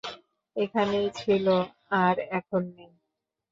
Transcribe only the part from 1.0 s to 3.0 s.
ছিল, আর এখন নেই।